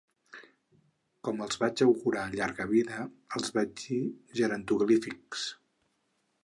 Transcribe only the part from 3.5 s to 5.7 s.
vaig dir “gerontoglífics”.